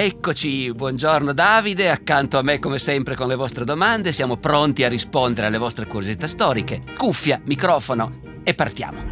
Eccoci, 0.00 0.72
buongiorno 0.72 1.32
Davide, 1.32 1.90
accanto 1.90 2.38
a 2.38 2.42
me 2.42 2.60
come 2.60 2.78
sempre 2.78 3.16
con 3.16 3.26
le 3.26 3.34
vostre 3.34 3.64
domande, 3.64 4.12
siamo 4.12 4.36
pronti 4.36 4.84
a 4.84 4.88
rispondere 4.88 5.48
alle 5.48 5.58
vostre 5.58 5.88
curiosità 5.88 6.28
storiche. 6.28 6.84
Cuffia, 6.96 7.40
microfono 7.46 8.20
e 8.44 8.54
partiamo. 8.54 9.02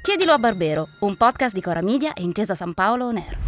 Chiedilo 0.00 0.32
a 0.32 0.38
Barbero, 0.38 0.90
un 1.00 1.16
podcast 1.16 1.52
di 1.52 1.60
Cora 1.60 1.82
Media 1.82 2.12
e 2.12 2.22
Intesa 2.22 2.54
San 2.54 2.72
Paolo 2.72 3.06
On 3.06 3.16
Air. 3.16 3.38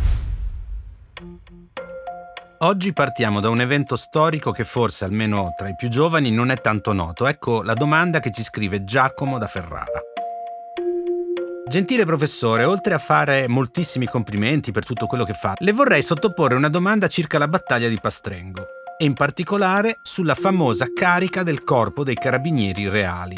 Oggi 2.59 2.93
partiamo 2.93 3.39
da 3.39 3.51
un 3.51 3.61
evento 3.61 3.95
storico 3.95 4.51
che 4.51 4.65
forse, 4.65 5.05
almeno 5.05 5.55
tra 5.57 5.69
i 5.69 5.77
più 5.77 5.89
giovani, 5.89 6.33
non 6.33 6.51
è 6.51 6.61
tanto 6.61 6.93
noto. 6.93 7.29
Ecco 7.29 7.63
la 7.63 7.75
domanda 7.75 8.19
che 8.19 8.33
ci 8.33 8.43
scrive 8.43 8.83
Giacomo 8.83 9.39
da 9.39 9.47
Ferrara. 9.47 10.10
Gentile 11.71 12.05
professore, 12.05 12.65
oltre 12.65 12.95
a 12.95 12.99
fare 12.99 13.47
moltissimi 13.47 14.07
complimenti 14.07 14.73
per 14.73 14.85
tutto 14.85 15.07
quello 15.07 15.23
che 15.23 15.35
fa, 15.35 15.55
le 15.59 15.71
vorrei 15.71 16.03
sottoporre 16.03 16.57
una 16.57 16.69
domanda 16.69 17.07
circa 17.07 17.39
la 17.39 17.47
battaglia 17.47 17.87
di 17.87 18.01
Pastrengo 18.01 18.67
e 18.99 19.05
in 19.05 19.15
particolare 19.15 20.01
sulla 20.03 20.35
famosa 20.35 20.89
carica 20.93 21.45
del 21.45 21.63
corpo 21.63 22.03
dei 22.03 22.17
carabinieri 22.17 22.89
reali. 22.89 23.37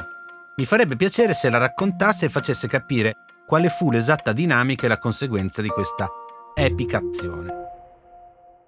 Mi 0.56 0.64
farebbe 0.64 0.96
piacere 0.96 1.34
se 1.34 1.50
la 1.50 1.58
raccontasse 1.58 2.24
e 2.24 2.30
facesse 2.30 2.68
capire 2.68 3.16
quale 3.46 3.68
fu 3.68 3.90
l'esatta 3.90 4.32
dinamica 4.32 4.86
e 4.86 4.88
la 4.88 4.96
conseguenza 4.96 5.60
di 5.60 5.68
questa 5.68 6.08
epica 6.54 7.02
azione. 7.06 7.81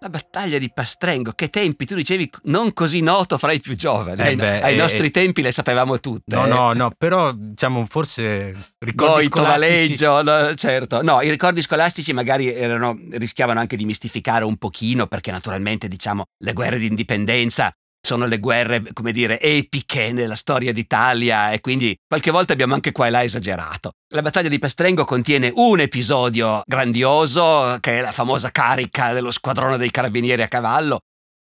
La 0.04 0.10
battaglia 0.10 0.58
di 0.58 0.70
Pastrengo, 0.70 1.32
che 1.32 1.48
tempi, 1.48 1.86
tu 1.86 1.94
dicevi 1.94 2.30
non 2.42 2.74
così 2.74 3.00
noto 3.00 3.38
fra 3.38 3.52
i 3.52 3.60
più 3.60 3.74
giovani. 3.74 4.20
Eh 4.20 4.26
ai, 4.26 4.36
beh, 4.36 4.60
ai 4.60 4.74
eh, 4.74 4.76
nostri 4.76 5.06
eh, 5.06 5.10
tempi 5.10 5.40
le 5.40 5.50
sapevamo 5.50 5.98
tutte. 5.98 6.36
No, 6.36 6.44
eh. 6.44 6.48
no, 6.50 6.72
no, 6.74 6.92
però 6.94 7.32
diciamo 7.32 7.86
forse 7.86 8.54
ricordi 8.80 9.28
Goito, 9.28 9.38
scolastici- 9.38 10.04
Valeggio, 10.04 10.22
no, 10.22 10.54
certo. 10.56 11.00
No, 11.00 11.22
i 11.22 11.30
ricordi 11.30 11.62
scolastici 11.62 12.12
magari 12.12 12.52
erano, 12.52 12.98
rischiavano 13.12 13.60
anche 13.60 13.76
di 13.76 13.86
mistificare 13.86 14.44
un 14.44 14.58
pochino, 14.58 15.06
perché 15.06 15.30
naturalmente, 15.30 15.88
diciamo, 15.88 16.24
le 16.36 16.52
guerre 16.52 16.78
di 16.78 16.84
indipendenza 16.84 17.74
sono 18.04 18.26
le 18.26 18.38
guerre, 18.38 18.92
come 18.92 19.12
dire, 19.12 19.40
epiche 19.40 20.12
nella 20.12 20.34
storia 20.34 20.72
d'Italia 20.72 21.52
e 21.52 21.60
quindi 21.60 21.96
qualche 22.06 22.30
volta 22.30 22.52
abbiamo 22.52 22.74
anche 22.74 22.92
qua 22.92 23.06
e 23.06 23.10
là 23.10 23.22
esagerato. 23.22 23.92
La 24.12 24.22
battaglia 24.22 24.50
di 24.50 24.58
Pastrengo 24.58 25.04
contiene 25.04 25.50
un 25.54 25.80
episodio 25.80 26.62
grandioso, 26.66 27.78
che 27.80 27.98
è 27.98 28.00
la 28.02 28.12
famosa 28.12 28.50
carica 28.50 29.12
dello 29.12 29.30
squadrone 29.30 29.78
dei 29.78 29.90
carabinieri 29.90 30.42
a 30.42 30.48
cavallo. 30.48 31.00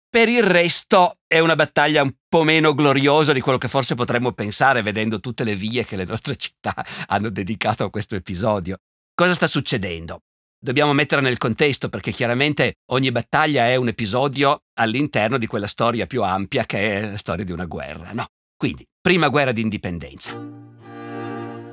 Per 0.10 0.28
il 0.28 0.44
resto 0.44 1.20
è 1.28 1.40
una 1.40 1.56
battaglia 1.56 2.02
un 2.02 2.14
po' 2.28 2.44
meno 2.44 2.74
gloriosa 2.74 3.32
di 3.32 3.42
quello 3.42 3.60
che 3.60 3.68
forse 3.68 3.96
potremmo 3.96 4.32
pensare 4.34 4.82
vedendo 4.82 5.20
tutte 5.20 5.44
le 5.44 5.56
vie 5.56 5.86
che 5.86 5.96
le 5.96 6.06
nostre 6.06 6.36
città 6.36 6.74
hanno 7.08 7.30
dedicato 7.30 7.84
a 7.84 7.90
questo 7.90 8.16
episodio. 8.16 8.78
Cosa 9.14 9.34
sta 9.34 9.48
succedendo? 9.48 10.22
Dobbiamo 10.62 10.92
mettere 10.92 11.22
nel 11.22 11.38
contesto 11.38 11.88
perché 11.88 12.12
chiaramente 12.12 12.80
ogni 12.88 13.14
battaglia 13.14 13.68
è 13.68 13.78
un 13.78 13.88
episodio 13.88 14.64
all'interno 14.74 15.38
di 15.38 15.48
quella 15.48 15.68
storia 15.68 16.06
più 16.06 16.22
ampia 16.22 16.66
che 16.66 17.00
è 17.00 17.12
la 17.12 17.18
storia 17.18 17.46
di 17.46 17.54
una 17.54 17.64
guerra, 17.64 18.10
no? 18.12 18.26
Quindi, 18.58 18.86
prima 19.00 19.30
guerra 19.30 19.54
di 19.54 19.62
indipendenza. 19.62 20.38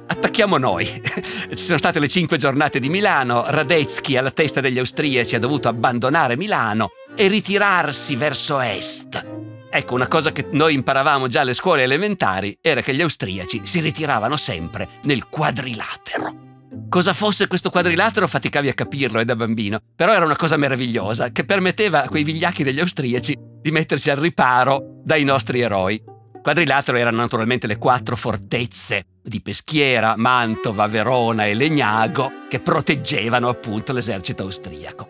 Attacchiamo 0.07 0.57
noi. 0.57 0.87
Ci 1.51 1.64
sono 1.64 1.79
state 1.79 1.98
le 1.98 2.07
cinque 2.07 2.37
giornate 2.37 2.79
di 2.79 2.89
Milano, 2.89 3.45
Radetzky 3.48 4.17
alla 4.17 4.31
testa 4.31 4.61
degli 4.61 4.79
austriaci 4.79 5.34
ha 5.34 5.41
dovuto 5.41 5.67
abbandonare 5.67 6.37
Milano 6.37 6.91
e 7.17 7.27
ritirarsi 7.27 8.14
verso 8.14 8.61
est. 8.61 9.27
Ecco, 9.69 9.95
una 9.95 10.07
cosa 10.07 10.31
che 10.31 10.47
noi 10.53 10.75
imparavamo 10.75 11.27
già 11.27 11.41
alle 11.41 11.55
scuole 11.55 11.83
elementari 11.83 12.57
era 12.61 12.83
che 12.83 12.95
gli 12.95 13.03
austriaci 13.03 13.63
si 13.64 13.80
ritiravano 13.80 14.36
sempre 14.36 14.89
nel 15.03 15.29
quadrilatero. 15.29 16.55
Cosa 16.89 17.13
fosse 17.13 17.48
questo 17.48 17.69
quadrilatero 17.69 18.29
faticavi 18.29 18.69
a 18.69 18.74
capirlo, 18.74 19.19
eh, 19.19 19.24
da 19.24 19.35
bambino, 19.35 19.80
però 19.95 20.13
era 20.13 20.24
una 20.24 20.36
cosa 20.36 20.57
meravigliosa 20.57 21.30
che 21.30 21.45
permetteva 21.45 22.05
a 22.05 22.08
quei 22.08 22.23
vigliacchi 22.23 22.63
degli 22.63 22.79
austriaci 22.79 23.36
di 23.61 23.70
mettersi 23.70 24.08
al 24.08 24.19
riparo 24.19 25.01
dai 25.02 25.24
nostri 25.24 25.61
eroi. 25.61 26.02
Quadrilatero 26.41 26.97
erano 26.97 27.17
naturalmente 27.19 27.67
le 27.67 27.77
quattro 27.77 28.14
fortezze 28.14 29.05
di 29.20 29.42
Peschiera, 29.42 30.14
Mantova, 30.17 30.86
Verona 30.86 31.47
e 31.47 31.55
Legnago 31.55 32.47
che 32.48 32.61
proteggevano 32.61 33.48
appunto 33.48 33.92
l'esercito 33.92 34.45
austriaco. 34.45 35.08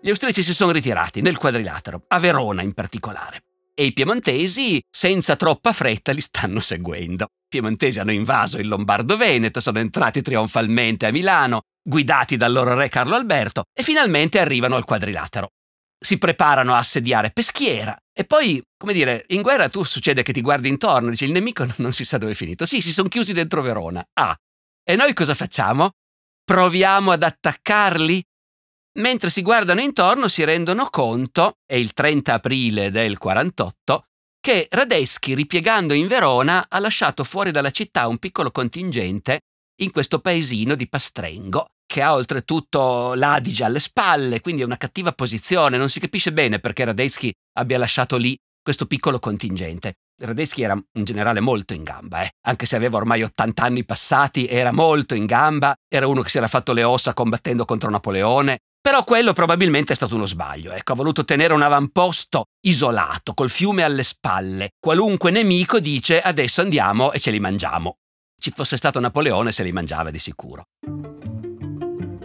Gli 0.00 0.08
austriaci 0.08 0.44
si 0.44 0.54
sono 0.54 0.70
ritirati 0.70 1.20
nel 1.22 1.36
quadrilatero, 1.38 2.04
a 2.06 2.20
Verona 2.20 2.62
in 2.62 2.72
particolare, 2.72 3.40
e 3.74 3.84
i 3.84 3.92
piemontesi 3.92 4.80
senza 4.88 5.34
troppa 5.34 5.72
fretta 5.72 6.12
li 6.12 6.20
stanno 6.20 6.60
seguendo. 6.60 7.26
Piemontesi 7.48 7.98
hanno 7.98 8.12
invaso 8.12 8.58
il 8.58 8.68
Lombardo-Veneto, 8.68 9.60
sono 9.60 9.78
entrati 9.78 10.22
trionfalmente 10.22 11.06
a 11.06 11.12
Milano, 11.12 11.62
guidati 11.82 12.36
dal 12.36 12.52
loro 12.52 12.74
re 12.74 12.88
Carlo 12.88 13.14
Alberto, 13.14 13.64
e 13.72 13.82
finalmente 13.82 14.40
arrivano 14.40 14.76
al 14.76 14.84
quadrilatero. 14.84 15.50
Si 15.98 16.18
preparano 16.18 16.74
a 16.74 16.78
assediare 16.78 17.30
Peschiera 17.30 17.96
e 18.12 18.24
poi, 18.24 18.62
come 18.76 18.92
dire, 18.92 19.24
in 19.28 19.42
guerra 19.42 19.68
tu 19.68 19.82
succede 19.82 20.22
che 20.22 20.32
ti 20.32 20.40
guardi 20.40 20.68
intorno, 20.68 21.10
dici 21.10 21.24
il 21.24 21.32
nemico 21.32 21.66
non 21.76 21.92
si 21.92 22.04
sa 22.04 22.18
dove 22.18 22.32
è 22.32 22.34
finito. 22.34 22.66
Sì, 22.66 22.80
si 22.80 22.92
sono 22.92 23.08
chiusi 23.08 23.32
dentro 23.32 23.62
Verona. 23.62 24.04
Ah, 24.14 24.36
e 24.82 24.96
noi 24.96 25.14
cosa 25.14 25.34
facciamo? 25.34 25.90
Proviamo 26.44 27.12
ad 27.12 27.22
attaccarli? 27.22 28.24
Mentre 28.98 29.30
si 29.30 29.42
guardano 29.42 29.80
intorno 29.80 30.28
si 30.28 30.44
rendono 30.44 30.88
conto, 30.88 31.58
è 31.66 31.74
il 31.74 31.92
30 31.92 32.34
aprile 32.34 32.90
del 32.90 33.18
48, 33.18 34.06
che 34.46 34.68
Radetzky, 34.70 35.34
ripiegando 35.34 35.92
in 35.92 36.06
Verona, 36.06 36.66
ha 36.68 36.78
lasciato 36.78 37.24
fuori 37.24 37.50
dalla 37.50 37.72
città 37.72 38.06
un 38.06 38.18
piccolo 38.18 38.52
contingente 38.52 39.40
in 39.80 39.90
questo 39.90 40.20
paesino 40.20 40.76
di 40.76 40.88
Pastrengo, 40.88 41.66
che 41.84 42.00
ha 42.00 42.14
oltretutto 42.14 43.14
l'Adige 43.14 43.64
alle 43.64 43.80
spalle, 43.80 44.40
quindi 44.40 44.62
è 44.62 44.64
una 44.64 44.76
cattiva 44.76 45.10
posizione, 45.10 45.78
non 45.78 45.90
si 45.90 45.98
capisce 45.98 46.32
bene 46.32 46.60
perché 46.60 46.84
Radetzky 46.84 47.32
abbia 47.58 47.76
lasciato 47.76 48.16
lì 48.16 48.36
questo 48.62 48.86
piccolo 48.86 49.18
contingente. 49.18 49.94
Radetzky 50.16 50.62
era 50.62 50.74
un 50.74 51.02
generale 51.04 51.40
molto 51.40 51.74
in 51.74 51.82
gamba, 51.82 52.22
eh? 52.22 52.30
anche 52.46 52.66
se 52.66 52.76
aveva 52.76 52.98
ormai 52.98 53.24
80 53.24 53.64
anni 53.64 53.84
passati, 53.84 54.46
era 54.46 54.70
molto 54.70 55.16
in 55.16 55.26
gamba, 55.26 55.74
era 55.92 56.06
uno 56.06 56.22
che 56.22 56.28
si 56.28 56.36
era 56.36 56.46
fatto 56.46 56.72
le 56.72 56.84
ossa 56.84 57.14
combattendo 57.14 57.64
contro 57.64 57.90
Napoleone, 57.90 58.60
però 58.86 59.02
quello 59.02 59.32
probabilmente 59.32 59.94
è 59.94 59.96
stato 59.96 60.14
uno 60.14 60.26
sbaglio, 60.26 60.70
ecco, 60.70 60.92
ha 60.92 60.94
voluto 60.94 61.24
tenere 61.24 61.52
un 61.52 61.62
avamposto 61.62 62.44
isolato, 62.60 63.34
col 63.34 63.50
fiume 63.50 63.82
alle 63.82 64.04
spalle. 64.04 64.74
Qualunque 64.78 65.32
nemico 65.32 65.80
dice 65.80 66.20
adesso 66.20 66.60
andiamo 66.60 67.10
e 67.10 67.18
ce 67.18 67.32
li 67.32 67.40
mangiamo. 67.40 67.96
Ci 68.40 68.52
fosse 68.52 68.76
stato 68.76 69.00
Napoleone 69.00 69.50
se 69.50 69.64
li 69.64 69.72
mangiava 69.72 70.12
di 70.12 70.20
sicuro. 70.20 70.66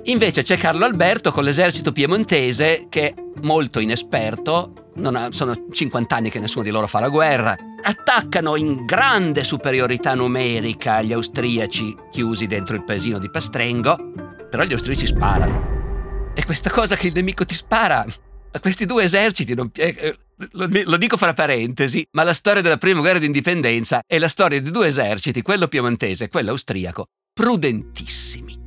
Invece 0.03 0.43
c'è 0.43 0.55
Carlo 0.55 0.85
Alberto 0.85 1.31
con 1.31 1.45
l'esercito 1.45 1.91
piemontese 1.91 2.85
che, 2.89 3.15
molto 3.41 3.79
inesperto, 3.79 4.91
ha- 5.01 5.31
sono 5.31 5.65
50 5.71 6.15
anni 6.15 6.29
che 6.29 6.39
nessuno 6.39 6.63
di 6.63 6.69
loro 6.69 6.85
fa 6.85 6.99
la 6.99 7.09
guerra, 7.09 7.55
attaccano 7.81 8.55
in 8.55 8.85
grande 8.85 9.43
superiorità 9.43 10.13
numerica 10.13 11.01
gli 11.01 11.11
austriaci 11.11 11.95
chiusi 12.11 12.45
dentro 12.45 12.75
il 12.75 12.83
paesino 12.83 13.17
di 13.17 13.31
Pastrengo, 13.31 13.97
però 14.47 14.61
gli 14.61 14.73
austriaci 14.73 15.07
sparano. 15.07 15.80
E 16.33 16.45
questa 16.45 16.69
cosa 16.69 16.95
che 16.95 17.07
il 17.07 17.13
nemico 17.13 17.45
ti 17.45 17.55
spara 17.55 18.05
a 18.53 18.59
questi 18.59 18.85
due 18.85 19.03
eserciti, 19.03 19.53
non- 19.53 19.69
eh, 19.75 20.17
lo, 20.51 20.67
lo 20.69 20.97
dico 20.97 21.17
fra 21.17 21.33
parentesi, 21.33 22.05
ma 22.11 22.23
la 22.23 22.33
storia 22.33 22.61
della 22.61 22.77
prima 22.77 22.99
guerra 22.99 23.19
d'indipendenza 23.19 24.01
è 24.05 24.17
la 24.17 24.27
storia 24.27 24.61
di 24.61 24.71
due 24.71 24.87
eserciti, 24.87 25.41
quello 25.41 25.67
piemontese 25.67 26.25
e 26.25 26.29
quello 26.29 26.51
austriaco, 26.51 27.07
prudentissimi. 27.33 28.59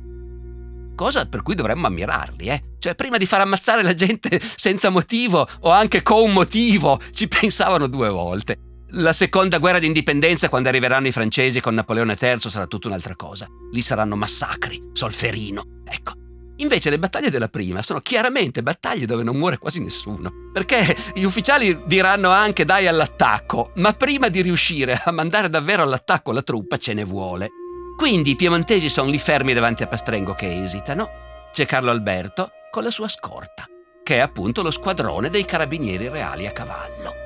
Cosa 0.95 1.25
per 1.25 1.41
cui 1.41 1.55
dovremmo 1.55 1.87
ammirarli, 1.87 2.47
eh? 2.47 2.63
Cioè, 2.79 2.95
prima 2.95 3.17
di 3.17 3.25
far 3.25 3.41
ammazzare 3.41 3.83
la 3.83 3.93
gente 3.93 4.39
senza 4.55 4.89
motivo 4.89 5.45
o 5.61 5.69
anche 5.69 6.01
con 6.03 6.31
motivo, 6.31 6.99
ci 7.11 7.27
pensavano 7.27 7.87
due 7.87 8.09
volte. 8.09 8.59
La 8.91 9.11
seconda 9.11 9.57
guerra 9.57 9.79
d'indipendenza, 9.79 10.47
quando 10.47 10.69
arriveranno 10.69 11.07
i 11.07 11.11
francesi 11.11 11.59
con 11.59 11.73
Napoleone 11.73 12.15
III, 12.17 12.39
sarà 12.39 12.65
tutta 12.67 12.87
un'altra 12.87 13.15
cosa. 13.15 13.45
Lì 13.73 13.81
saranno 13.81 14.15
massacri, 14.15 14.81
Solferino. 14.93 15.81
Ecco. 15.83 16.13
Invece 16.57 16.89
le 16.89 16.99
battaglie 16.99 17.29
della 17.29 17.49
prima 17.49 17.81
sono 17.81 17.99
chiaramente 17.99 18.63
battaglie 18.63 19.05
dove 19.05 19.23
non 19.23 19.35
muore 19.35 19.57
quasi 19.57 19.83
nessuno. 19.83 20.31
Perché 20.53 20.95
gli 21.13 21.23
ufficiali 21.23 21.81
diranno 21.85 22.29
anche 22.29 22.63
dai 22.63 22.87
all'attacco, 22.87 23.71
ma 23.75 23.91
prima 23.93 24.29
di 24.29 24.41
riuscire 24.41 25.01
a 25.03 25.11
mandare 25.11 25.49
davvero 25.49 25.83
all'attacco 25.83 26.31
la 26.31 26.41
truppa 26.41 26.77
ce 26.77 26.93
ne 26.93 27.03
vuole. 27.03 27.49
Quindi 27.97 28.31
i 28.31 28.35
piemontesi 28.35 28.87
sono 28.87 29.09
lì 29.09 29.19
fermi 29.19 29.53
davanti 29.53 29.83
a 29.83 29.87
Pastrengo 29.87 30.33
che 30.33 30.63
esitano. 30.63 31.09
C'è 31.51 31.65
Carlo 31.65 31.91
Alberto 31.91 32.51
con 32.71 32.83
la 32.83 32.91
sua 32.91 33.07
scorta, 33.07 33.67
che 34.03 34.15
è 34.15 34.19
appunto 34.19 34.61
lo 34.61 34.71
squadrone 34.71 35.29
dei 35.29 35.45
carabinieri 35.45 36.09
reali 36.09 36.47
a 36.47 36.51
cavallo. 36.51 37.23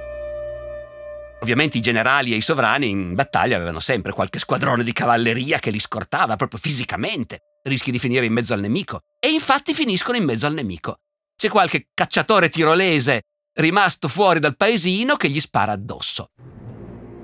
Ovviamente 1.41 1.77
i 1.77 1.81
generali 1.81 2.33
e 2.33 2.35
i 2.35 2.41
sovrani 2.41 2.89
in 2.89 3.15
battaglia 3.15 3.55
avevano 3.55 3.79
sempre 3.79 4.11
qualche 4.11 4.39
squadrone 4.39 4.83
di 4.83 4.91
cavalleria 4.91 5.59
che 5.59 5.71
li 5.71 5.79
scortava 5.79 6.35
proprio 6.35 6.59
fisicamente. 6.59 7.41
Rischi 7.63 7.91
di 7.91 7.99
finire 7.99 8.25
in 8.25 8.33
mezzo 8.33 8.53
al 8.53 8.61
nemico. 8.61 9.01
E 9.19 9.29
infatti 9.29 9.73
finiscono 9.73 10.17
in 10.17 10.23
mezzo 10.23 10.45
al 10.45 10.53
nemico. 10.53 10.99
C'è 11.35 11.49
qualche 11.49 11.87
cacciatore 11.93 12.49
tirolese 12.49 13.21
rimasto 13.59 14.07
fuori 14.07 14.39
dal 14.39 14.55
paesino 14.55 15.15
che 15.15 15.29
gli 15.29 15.39
spara 15.39 15.73
addosso. 15.73 16.29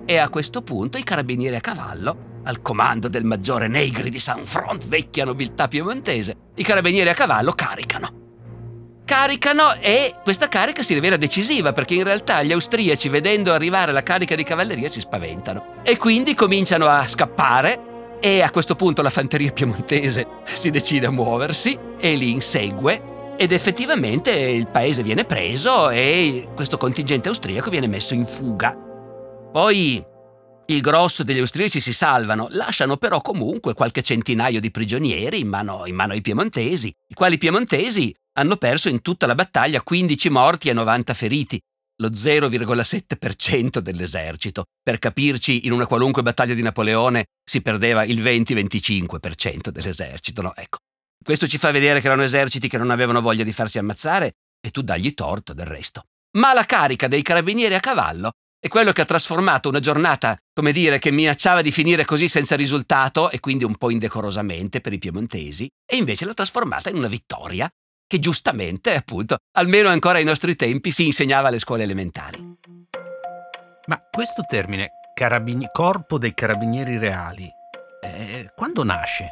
E 0.05 0.17
a 0.17 0.29
questo 0.29 0.61
punto 0.61 0.97
i 0.97 1.03
carabinieri 1.03 1.55
a 1.55 1.61
cavallo 1.61 2.33
al 2.43 2.61
comando 2.61 3.07
del 3.07 3.23
maggiore 3.23 3.67
Negri 3.67 4.09
di 4.09 4.19
San 4.19 4.45
Front, 4.45 4.87
vecchia 4.87 5.25
nobiltà 5.25 5.67
piemontese, 5.67 6.35
i 6.55 6.63
carabinieri 6.63 7.09
a 7.09 7.15
cavallo 7.15 7.53
caricano. 7.53 8.23
Caricano 9.03 9.75
e 9.79 10.15
questa 10.23 10.47
carica 10.47 10.83
si 10.83 10.93
rivela 10.93 11.17
decisiva 11.17 11.73
perché 11.73 11.95
in 11.95 12.03
realtà 12.03 12.43
gli 12.43 12.51
austriaci 12.51 13.09
vedendo 13.09 13.53
arrivare 13.53 13.91
la 13.91 14.03
carica 14.03 14.35
di 14.35 14.43
cavalleria 14.43 14.89
si 14.89 14.99
spaventano 14.99 15.81
e 15.83 15.97
quindi 15.97 16.33
cominciano 16.33 16.87
a 16.87 17.07
scappare 17.07 17.93
e 18.25 18.41
a 18.41 18.49
questo 18.49 18.73
punto 18.73 19.03
la 19.03 19.11
fanteria 19.11 19.51
piemontese 19.51 20.25
si 20.45 20.71
decide 20.71 21.05
a 21.05 21.11
muoversi 21.11 21.77
e 21.99 22.15
li 22.15 22.31
insegue. 22.31 23.35
Ed 23.37 23.51
effettivamente 23.51 24.31
il 24.31 24.65
paese 24.65 25.03
viene 25.03 25.25
preso 25.25 25.91
e 25.91 26.47
questo 26.55 26.77
contingente 26.77 27.29
austriaco 27.29 27.69
viene 27.69 27.85
messo 27.85 28.15
in 28.15 28.25
fuga. 28.25 28.75
Poi 29.51 30.03
il 30.65 30.81
grosso 30.81 31.23
degli 31.23 31.37
austriaci 31.37 31.79
si 31.79 31.93
salvano, 31.93 32.47
lasciano 32.49 32.97
però 32.97 33.21
comunque 33.21 33.75
qualche 33.75 34.01
centinaio 34.01 34.59
di 34.59 34.71
prigionieri 34.71 35.41
in 35.41 35.47
mano, 35.47 35.85
in 35.85 35.93
mano 35.93 36.13
ai 36.13 36.21
piemontesi, 36.21 36.87
i 36.87 37.13
quali 37.13 37.37
piemontesi 37.37 38.11
hanno 38.39 38.55
perso 38.55 38.89
in 38.89 39.03
tutta 39.03 39.27
la 39.27 39.35
battaglia 39.35 39.83
15 39.83 40.29
morti 40.29 40.69
e 40.69 40.73
90 40.73 41.13
feriti, 41.13 41.61
lo 41.97 42.09
0,7% 42.09 43.79
dell'esercito. 43.79 44.65
Per 44.81 44.99
capirci, 44.99 45.65
in 45.65 45.71
una 45.71 45.87
qualunque 45.87 46.23
battaglia 46.23 46.53
di 46.53 46.61
Napoleone 46.61 47.25
si 47.43 47.61
perdeva 47.61 48.03
il 48.03 48.21
20-25% 48.21 49.69
dell'esercito, 49.69 50.41
no? 50.41 50.55
Ecco. 50.55 50.77
Questo 51.23 51.47
ci 51.47 51.57
fa 51.57 51.71
vedere 51.71 52.01
che 52.01 52.07
erano 52.07 52.23
eserciti 52.23 52.67
che 52.67 52.77
non 52.77 52.91
avevano 52.91 53.21
voglia 53.21 53.43
di 53.43 53.53
farsi 53.53 53.79
ammazzare 53.79 54.33
e 54.59 54.71
tu 54.71 54.81
dagli 54.81 55.13
torto 55.13 55.53
del 55.53 55.65
resto. 55.65 56.03
Ma 56.37 56.53
la 56.53 56.65
carica 56.65 57.07
dei 57.07 57.21
carabinieri 57.21 57.73
a 57.73 57.79
cavallo 57.79 58.31
è 58.59 58.67
quello 58.67 58.91
che 58.91 59.01
ha 59.01 59.05
trasformato 59.05 59.69
una 59.69 59.79
giornata, 59.79 60.37
come 60.53 60.71
dire, 60.71 60.99
che 60.99 61.11
minacciava 61.11 61.61
di 61.61 61.71
finire 61.71 62.03
così 62.03 62.27
senza 62.27 62.55
risultato 62.55 63.29
e 63.29 63.39
quindi 63.39 63.63
un 63.63 63.75
po' 63.75 63.91
indecorosamente 63.91 64.81
per 64.81 64.91
i 64.93 64.97
piemontesi, 64.97 65.69
e 65.85 65.95
invece 65.95 66.25
l'ha 66.25 66.33
trasformata 66.33 66.89
in 66.89 66.97
una 66.97 67.07
vittoria 67.07 67.69
che 68.07 68.19
giustamente, 68.19 68.95
appunto, 68.95 69.37
almeno 69.53 69.89
ancora 69.89 70.17
ai 70.17 70.23
nostri 70.23 70.55
tempi 70.55 70.91
si 70.91 71.05
insegnava 71.05 71.47
alle 71.47 71.59
scuole 71.59 71.83
elementari. 71.83 72.37
Ma 73.87 74.01
questo 74.11 74.43
termine, 74.47 74.91
carabini- 75.13 75.69
corpo 75.71 76.17
dei 76.17 76.33
carabinieri 76.33 76.97
reali, 76.97 77.49
eh, 78.01 78.51
quando 78.55 78.83
nasce? 78.83 79.29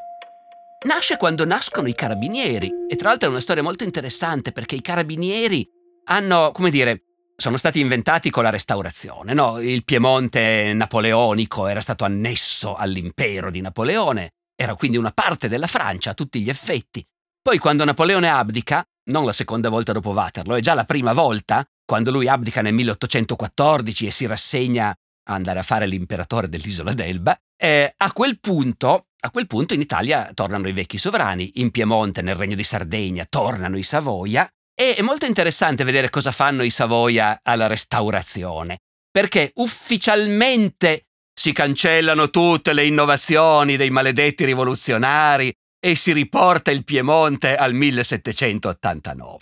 Nasce 0.86 1.18
quando 1.18 1.46
nascono 1.46 1.88
i 1.88 1.94
carabinieri 1.94 2.70
e 2.90 2.96
tra 2.96 3.10
l'altro 3.10 3.30
è 3.30 3.32
una 3.32 3.40
storia 3.40 3.64
molto 3.64 3.84
interessante 3.84 4.52
perché 4.52 4.76
i 4.76 4.82
carabinieri 4.82 5.66
hanno, 6.06 6.52
come 6.52 6.70
dire, 6.70 7.04
sono 7.36 7.58
stati 7.58 7.80
inventati 7.80 8.30
con 8.30 8.44
la 8.44 8.50
restaurazione. 8.50 9.34
No? 9.34 9.60
Il 9.60 9.84
Piemonte 9.84 10.74
napoleonico 10.74 11.68
era 11.68 11.82
stato 11.82 12.04
annesso 12.04 12.76
all'impero 12.76 13.50
di 13.50 13.62
Napoleone, 13.62 14.32
era 14.56 14.76
quindi 14.76 14.98
una 14.98 15.12
parte 15.12 15.48
della 15.48 15.68
Francia 15.68 16.12
a 16.12 16.14
tutti 16.14 16.42
gli 16.42 16.50
effetti. 16.50 17.06
Poi 17.44 17.58
quando 17.58 17.84
Napoleone 17.84 18.30
abdica, 18.30 18.86
non 19.10 19.26
la 19.26 19.34
seconda 19.34 19.68
volta 19.68 19.92
dopo 19.92 20.12
Waterloo, 20.12 20.56
è 20.56 20.62
già 20.62 20.74
la 20.74 20.86
prima 20.86 21.12
volta, 21.12 21.62
quando 21.86 22.10
lui 22.10 22.30
abdica 22.30 22.62
nel 22.62 22.74
1814 22.74 24.06
e 24.08 24.12
si 24.12 24.26
rassegna 24.26 24.88
a 24.88 25.34
andare 25.34 25.60
a 25.60 25.64
fare 25.64 25.86
l'imperatore 25.86 26.48
dell'isola 26.48 26.94
d'Elba, 26.94 27.38
eh, 27.62 27.94
a, 27.98 28.14
quel 28.14 28.40
punto, 28.40 29.08
a 29.20 29.30
quel 29.30 29.48
punto 29.48 29.74
in 29.74 29.82
Italia 29.82 30.32
tornano 30.34 30.70
i 30.70 30.72
vecchi 30.72 30.98
sovrani, 30.98 31.52
in 31.56 31.72
Piemonte, 31.72 32.22
nel 32.22 32.36
regno 32.36 32.56
di 32.56 32.64
Sardegna, 32.64 33.26
tornano 33.28 33.78
i 33.78 33.84
Savoia, 33.84 34.48
e 34.74 34.96
è 34.96 35.02
molto 35.02 35.26
interessante 35.26 35.84
vedere 35.84 36.10
cosa 36.10 36.32
fanno 36.32 36.64
i 36.64 36.70
Savoia 36.70 37.42
alla 37.44 37.68
restaurazione, 37.68 38.80
perché 39.12 39.52
ufficialmente 39.56 41.08
si 41.38 41.52
cancellano 41.52 42.30
tutte 42.30 42.72
le 42.72 42.86
innovazioni 42.86 43.76
dei 43.76 43.90
maledetti 43.90 44.46
rivoluzionari 44.46 45.54
e 45.86 45.96
si 45.96 46.14
riporta 46.14 46.72
il 46.72 46.86
Piemonte 46.86 47.58
al 47.58 47.74
1789. 47.74 49.38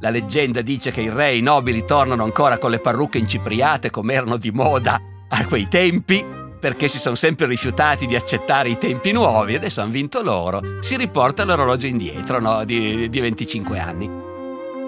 La 0.00 0.10
leggenda 0.10 0.62
dice 0.62 0.90
che 0.90 1.02
i 1.02 1.10
re 1.10 1.28
e 1.28 1.36
i 1.36 1.42
nobili 1.42 1.84
tornano 1.84 2.24
ancora 2.24 2.58
con 2.58 2.72
le 2.72 2.80
parrucche 2.80 3.18
incipriate 3.18 3.90
come 3.90 4.14
erano 4.14 4.36
di 4.36 4.50
moda 4.50 5.00
a 5.28 5.46
quei 5.46 5.68
tempi 5.68 6.24
perché 6.58 6.88
si 6.88 6.98
sono 6.98 7.14
sempre 7.14 7.46
rifiutati 7.46 8.06
di 8.06 8.16
accettare 8.16 8.68
i 8.68 8.76
tempi 8.76 9.12
nuovi, 9.12 9.54
adesso 9.54 9.80
hanno 9.80 9.92
vinto 9.92 10.22
loro, 10.22 10.60
si 10.80 10.96
riporta 10.96 11.44
l'orologio 11.44 11.86
indietro 11.86 12.40
no? 12.40 12.64
di, 12.64 13.08
di 13.08 13.20
25 13.20 13.78
anni. 13.78 14.08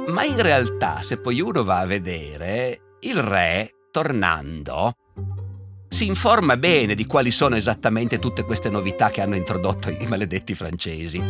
Ma 0.08 0.24
in 0.24 0.42
realtà, 0.42 1.00
se 1.00 1.18
poi 1.18 1.40
uno 1.40 1.62
va 1.62 1.78
a 1.78 1.86
vedere, 1.86 2.96
il 3.02 3.22
re, 3.22 3.70
tornando, 3.92 4.96
si 5.88 6.06
informa 6.06 6.56
bene 6.56 6.94
di 6.94 7.06
quali 7.06 7.30
sono 7.30 7.56
esattamente 7.56 8.18
tutte 8.18 8.42
queste 8.42 8.70
novità 8.70 9.10
che 9.10 9.20
hanno 9.20 9.36
introdotto 9.36 9.90
i 9.90 10.06
maledetti 10.06 10.54
francesi. 10.54 11.22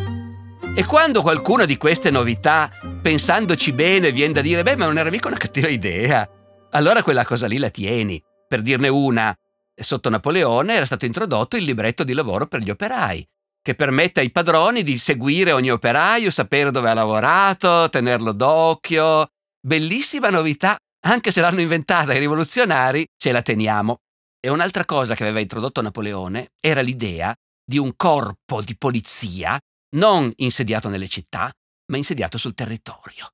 E 0.75 0.85
quando 0.85 1.23
qualcuna 1.23 1.65
di 1.65 1.77
queste 1.77 2.11
novità, 2.11 2.71
pensandoci 3.01 3.73
bene, 3.73 4.13
viene 4.13 4.35
da 4.35 4.43
dire, 4.43 4.63
beh, 4.63 4.77
ma 4.77 4.85
non 4.85 4.99
era 4.99 5.11
mica 5.11 5.29
una 5.29 5.39
cattiva 5.39 5.69
idea, 5.69 6.29
allora 6.73 7.03
quella 7.03 7.25
cosa 7.25 7.47
lì 7.47 7.59
la 7.59 7.71
tieni. 7.71 8.23
Per 8.47 8.61
dirne 8.61 8.89
una, 8.89 9.35
sotto 9.75 10.11
Napoleone 10.11 10.75
era 10.75 10.85
stato 10.85 11.07
introdotto 11.07 11.57
il 11.57 11.65
libretto 11.65 12.05
di 12.05 12.13
lavoro 12.13 12.47
per 12.47 12.61
gli 12.61 12.71
operai, 12.71 13.27
che 13.63 13.75
permette 13.75 14.21
ai 14.21 14.31
padroni 14.31 14.83
di 14.83 14.99
seguire 14.99 15.53
ogni 15.53 15.71
operaio, 15.71 16.31
sapere 16.31 16.71
dove 16.71 16.91
ha 16.91 16.95
lavorato, 16.95 17.89
tenerlo 17.89 18.33
d'occhio. 18.33 19.29
Bellissima 19.61 20.29
novità, 20.29 20.77
anche 21.07 21.31
se 21.31 21.41
l'hanno 21.41 21.61
inventata 21.61 22.13
i 22.13 22.19
rivoluzionari, 22.19 23.07
ce 23.17 23.33
la 23.33 23.43
teniamo. 23.43 23.97
E 24.47 24.49
un'altra 24.49 24.85
cosa 24.85 25.17
che 25.17 25.25
aveva 25.25 25.41
introdotto 25.41 25.83
Napoleone 25.83 26.53
era 26.61 26.81
l'idea 26.81 27.35
di 27.65 27.79
un 27.79 27.97
corpo 27.97 28.63
di 28.63 28.77
polizia 28.77 29.59
non 29.97 30.33
insediato 30.37 30.89
nelle 30.89 31.09
città, 31.09 31.51
ma 31.91 31.97
insediato 31.97 32.39
sul 32.39 32.55
territorio, 32.55 33.33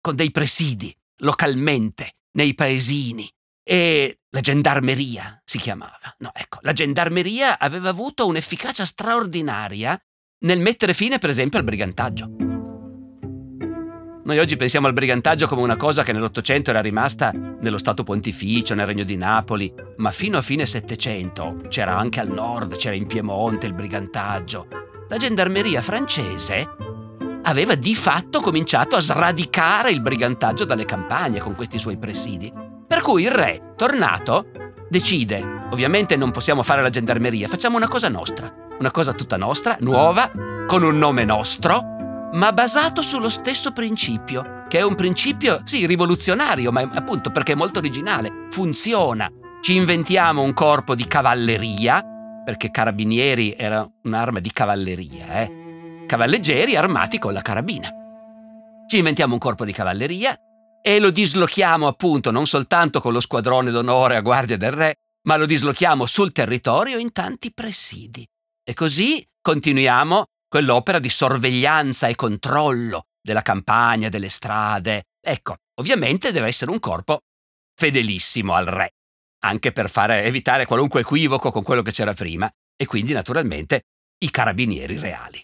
con 0.00 0.16
dei 0.16 0.32
presidi, 0.32 0.92
localmente, 1.18 2.14
nei 2.32 2.54
paesini, 2.54 3.30
e 3.62 4.22
la 4.30 4.40
gendarmeria 4.40 5.40
si 5.44 5.58
chiamava. 5.58 6.16
No, 6.18 6.32
ecco, 6.34 6.58
la 6.62 6.72
gendarmeria 6.72 7.56
aveva 7.60 7.90
avuto 7.90 8.26
un'efficacia 8.26 8.84
straordinaria 8.84 9.96
nel 10.46 10.58
mettere 10.58 10.94
fine, 10.94 11.20
per 11.20 11.30
esempio, 11.30 11.60
al 11.60 11.64
brigantaggio. 11.64 12.49
Noi 14.22 14.38
oggi 14.38 14.56
pensiamo 14.56 14.86
al 14.86 14.92
brigantaggio 14.92 15.46
come 15.46 15.62
una 15.62 15.76
cosa 15.76 16.02
che 16.02 16.12
nell'Ottocento 16.12 16.68
era 16.68 16.82
rimasta 16.82 17.32
nello 17.32 17.78
Stato 17.78 18.04
Pontificio, 18.04 18.74
nel 18.74 18.86
Regno 18.86 19.02
di 19.02 19.16
Napoli, 19.16 19.72
ma 19.96 20.10
fino 20.10 20.36
a 20.36 20.42
fine 20.42 20.66
Settecento 20.66 21.62
c'era 21.68 21.96
anche 21.96 22.20
al 22.20 22.28
nord, 22.28 22.76
c'era 22.76 22.94
in 22.94 23.06
Piemonte 23.06 23.66
il 23.66 23.72
brigantaggio. 23.72 24.66
La 25.08 25.16
gendarmeria 25.16 25.80
francese 25.80 26.68
aveva 27.42 27.74
di 27.74 27.94
fatto 27.94 28.40
cominciato 28.40 28.94
a 28.94 29.00
sradicare 29.00 29.90
il 29.90 30.02
brigantaggio 30.02 30.66
dalle 30.66 30.84
campagne 30.84 31.40
con 31.40 31.54
questi 31.54 31.78
suoi 31.78 31.96
presidi. 31.96 32.52
Per 32.86 33.00
cui 33.00 33.22
il 33.22 33.30
re, 33.30 33.72
tornato, 33.74 34.50
decide, 34.90 35.42
ovviamente 35.70 36.16
non 36.16 36.30
possiamo 36.30 36.62
fare 36.62 36.82
la 36.82 36.90
gendarmeria, 36.90 37.48
facciamo 37.48 37.78
una 37.78 37.88
cosa 37.88 38.10
nostra, 38.10 38.52
una 38.78 38.90
cosa 38.90 39.14
tutta 39.14 39.38
nostra, 39.38 39.78
nuova, 39.80 40.30
con 40.66 40.82
un 40.82 40.98
nome 40.98 41.24
nostro, 41.24 41.96
ma 42.32 42.52
basato 42.52 43.02
sullo 43.02 43.28
stesso 43.28 43.72
principio, 43.72 44.64
che 44.68 44.78
è 44.78 44.82
un 44.82 44.94
principio, 44.94 45.62
sì, 45.64 45.86
rivoluzionario, 45.86 46.70
ma 46.70 46.82
appunto 46.82 47.30
perché 47.30 47.52
è 47.52 47.56
molto 47.56 47.78
originale, 47.78 48.46
funziona. 48.50 49.30
Ci 49.60 49.74
inventiamo 49.74 50.42
un 50.42 50.54
corpo 50.54 50.94
di 50.94 51.06
cavalleria, 51.06 52.04
perché 52.44 52.70
carabinieri 52.70 53.54
era 53.56 53.86
un'arma 54.04 54.38
di 54.40 54.50
cavalleria, 54.50 55.42
eh? 55.42 56.04
Cavalleggeri 56.06 56.76
armati 56.76 57.18
con 57.18 57.32
la 57.32 57.42
carabina. 57.42 57.88
Ci 58.86 58.96
inventiamo 58.96 59.34
un 59.34 59.40
corpo 59.40 59.64
di 59.64 59.72
cavalleria, 59.72 60.36
e 60.82 60.98
lo 60.98 61.10
dislochiamo 61.10 61.86
appunto 61.86 62.30
non 62.30 62.46
soltanto 62.46 63.00
con 63.00 63.12
lo 63.12 63.20
squadrone 63.20 63.70
d'onore 63.70 64.16
a 64.16 64.22
guardia 64.22 64.56
del 64.56 64.72
re, 64.72 64.96
ma 65.22 65.36
lo 65.36 65.44
dislochiamo 65.46 66.06
sul 66.06 66.32
territorio 66.32 66.96
in 66.96 67.12
tanti 67.12 67.52
presidi. 67.52 68.26
E 68.64 68.72
così 68.72 69.26
continuiamo 69.42 70.24
quell'opera 70.50 70.98
di 70.98 71.08
sorveglianza 71.08 72.08
e 72.08 72.16
controllo 72.16 73.04
della 73.22 73.40
campagna, 73.40 74.08
delle 74.08 74.28
strade. 74.28 75.04
Ecco, 75.24 75.58
ovviamente 75.80 76.32
deve 76.32 76.48
essere 76.48 76.72
un 76.72 76.80
corpo 76.80 77.20
fedelissimo 77.74 78.54
al 78.54 78.66
re, 78.66 78.90
anche 79.44 79.70
per 79.70 79.88
fare, 79.88 80.24
evitare 80.24 80.66
qualunque 80.66 81.00
equivoco 81.00 81.52
con 81.52 81.62
quello 81.62 81.82
che 81.82 81.92
c'era 81.92 82.14
prima, 82.14 82.50
e 82.76 82.84
quindi 82.84 83.12
naturalmente 83.12 83.82
i 84.18 84.30
carabinieri 84.30 84.98
reali. 84.98 85.40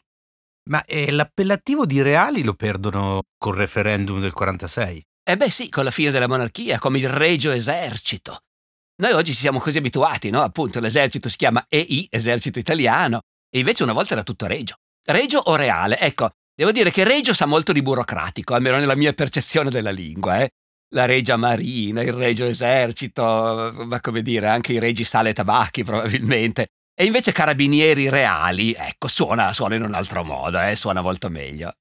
Ma 0.68 0.84
eh, 0.84 1.12
l'appellativo 1.12 1.86
di 1.86 2.02
reali 2.02 2.42
lo 2.42 2.54
perdono 2.54 3.22
col 3.38 3.54
referendum 3.54 4.20
del 4.20 4.32
46? 4.32 5.02
Eh 5.22 5.36
beh 5.36 5.50
sì, 5.50 5.68
con 5.68 5.84
la 5.84 5.92
fine 5.92 6.10
della 6.10 6.26
monarchia, 6.26 6.80
come 6.80 6.98
il 6.98 7.08
regio 7.08 7.52
esercito. 7.52 8.40
Noi 8.96 9.12
oggi 9.12 9.32
ci 9.34 9.40
siamo 9.40 9.60
così 9.60 9.78
abituati, 9.78 10.30
no? 10.30 10.42
Appunto, 10.42 10.80
l'esercito 10.80 11.28
si 11.28 11.36
chiama 11.36 11.64
EI, 11.68 12.08
esercito 12.10 12.58
italiano, 12.58 13.20
e 13.48 13.60
invece 13.60 13.84
una 13.84 13.92
volta 13.92 14.14
era 14.14 14.24
tutto 14.24 14.46
regio. 14.46 14.76
Regio 15.08 15.38
o 15.38 15.54
reale? 15.54 16.00
Ecco, 16.00 16.30
devo 16.52 16.72
dire 16.72 16.90
che 16.90 17.04
regio 17.04 17.32
sa 17.32 17.46
molto 17.46 17.72
di 17.72 17.80
burocratico, 17.80 18.54
almeno 18.54 18.78
nella 18.78 18.96
mia 18.96 19.12
percezione 19.12 19.70
della 19.70 19.92
lingua, 19.92 20.40
eh? 20.40 20.50
la 20.94 21.04
regia 21.04 21.36
marina, 21.36 22.02
il 22.02 22.12
regio 22.12 22.44
esercito, 22.44 23.72
ma 23.86 24.00
come 24.00 24.22
dire, 24.22 24.48
anche 24.48 24.72
i 24.72 24.80
regi 24.80 25.04
sale 25.04 25.30
e 25.30 25.32
tabacchi 25.32 25.84
probabilmente. 25.84 26.68
E 26.92 27.04
invece 27.04 27.30
carabinieri 27.30 28.08
reali, 28.08 28.72
ecco, 28.72 29.06
suona, 29.06 29.52
suona 29.52 29.76
in 29.76 29.82
un 29.82 29.94
altro 29.94 30.24
modo, 30.24 30.60
eh, 30.60 30.74
suona 30.74 31.02
molto 31.02 31.28
meglio. 31.28 31.72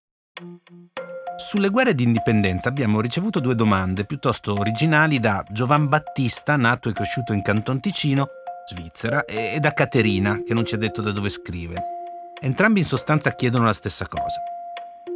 Sulle 1.38 1.70
guerre 1.70 1.96
di 1.96 2.04
indipendenza 2.04 2.70
abbiamo 2.70 3.02
ricevuto 3.02 3.40
due 3.40 3.56
domande 3.56 4.06
piuttosto 4.06 4.54
originali 4.54 5.20
da 5.20 5.44
Giovan 5.50 5.88
Battista, 5.88 6.58
nato 6.58 6.90
e 6.90 6.94
cresciuto 6.94 7.34
in 7.34 7.42
Canton 7.42 7.80
Ticino, 7.80 8.28
Svizzera, 8.70 9.26
e 9.26 9.60
da 9.60 9.74
Caterina, 9.74 10.44
che 10.44 10.54
non 10.54 10.66
ci 10.66 10.76
ha 10.76 10.78
detto 10.78 11.02
da 11.02 11.12
dove 11.12 11.30
scrive. 11.30 11.95
Entrambi 12.42 12.80
in 12.80 12.86
sostanza 12.86 13.32
chiedono 13.32 13.66
la 13.66 13.74
stessa 13.74 14.08
cosa. 14.08 14.42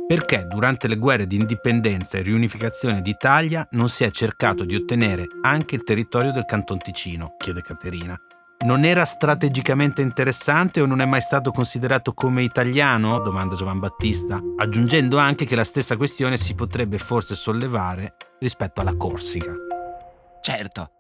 Perché 0.08 0.46
durante 0.48 0.88
le 0.88 0.98
guerre 0.98 1.28
di 1.28 1.36
indipendenza 1.36 2.18
e 2.18 2.24
riunificazione 2.24 3.02
d'Italia 3.02 3.68
non 3.72 3.90
si 3.90 4.04
è 4.04 4.10
cercato 4.10 4.66
di 4.66 4.76
ottenere 4.76 5.26
anche 5.42 5.76
il 5.76 5.84
territorio 5.84 6.32
del 6.32 6.46
Canton 6.46 6.80
Ticino? 6.80 7.36
chiede 7.38 7.62
Caterina 7.62 8.20
non 8.66 8.84
era 8.84 9.06
strategicamente 9.06 10.02
interessante 10.02 10.82
o 10.82 10.86
non 10.86 11.00
è 11.00 11.06
mai 11.06 11.22
stato 11.22 11.52
considerato 11.52 12.14
come 12.14 12.42
italiano? 12.44 13.20
domanda 13.20 13.56
Giovan 13.56 13.80
Battista, 13.80 14.42
aggiungendo 14.58 15.18
anche 15.18 15.46
che 15.46 15.56
la 15.56 15.64
stessa 15.64 15.96
questione 15.96 16.36
si 16.36 16.56
potrebbe 16.56 16.98
forse 16.98 17.36
sollevare 17.36 18.16
rispetto 18.40 18.82
alla 18.82 18.98
Corsica. 18.98 19.54
Certo. 20.42 20.92